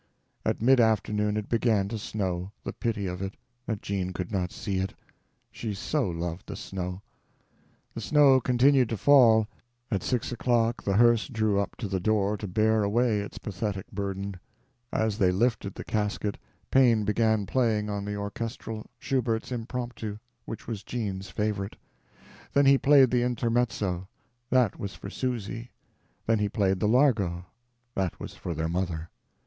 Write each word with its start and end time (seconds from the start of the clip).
_At 0.49 0.63
mid 0.63 0.79
afternoon 0.79 1.37
it 1.37 1.47
began 1.47 1.87
to 1.89 1.99
snow. 1.99 2.51
The 2.63 2.73
pity 2.73 3.05
of 3.05 3.21
it—that 3.21 3.83
Jean 3.83 4.13
could 4.13 4.31
not 4.31 4.51
see 4.51 4.79
it! 4.79 4.95
She 5.51 5.75
so 5.75 6.09
loved 6.09 6.47
the 6.47 6.55
snow. 6.55 7.03
The 7.93 8.01
snow 8.01 8.39
continued 8.41 8.89
to 8.89 8.97
fall. 8.97 9.47
At 9.91 10.01
six 10.01 10.31
o'clock 10.31 10.81
the 10.81 10.97
hearse 10.97 11.27
drew 11.27 11.59
up 11.59 11.75
to 11.75 11.87
the 11.87 11.99
door 11.99 12.35
to 12.37 12.47
bear 12.47 12.81
away 12.81 13.19
its 13.19 13.37
pathetic 13.37 13.91
burden. 13.91 14.39
As 14.91 15.19
they 15.19 15.31
lifted 15.31 15.75
the 15.75 15.83
casket, 15.83 16.39
Paine 16.71 17.05
began 17.05 17.45
playing 17.45 17.87
on 17.87 18.03
the 18.03 18.15
orchestrelle 18.15 18.87
Schubert's 18.97 19.51
"Impromptu," 19.51 20.17
which 20.45 20.65
was 20.65 20.81
Jean's 20.81 21.29
favorite. 21.29 21.75
Then 22.53 22.65
he 22.65 22.79
played 22.79 23.11
the 23.11 23.21
Intermezzo; 23.21 24.07
that 24.49 24.79
was 24.79 24.95
for 24.95 25.11
Susy; 25.11 25.69
then 26.25 26.39
he 26.39 26.49
played 26.49 26.79
the 26.79 26.87
Largo; 26.87 27.45
that 27.93 28.19
was 28.19 28.33
for 28.33 28.55
their 28.55 28.67
mother. 28.67 29.11